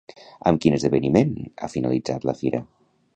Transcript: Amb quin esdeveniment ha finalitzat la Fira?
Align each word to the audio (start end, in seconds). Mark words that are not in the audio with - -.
Amb 0.51 0.61
quin 0.63 0.77
esdeveniment 0.77 1.37
ha 1.67 1.71
finalitzat 1.77 2.29
la 2.31 2.39
Fira? 2.41 2.63